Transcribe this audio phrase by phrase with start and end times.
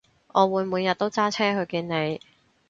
[0.29, 2.19] 我會每日都揸車去見你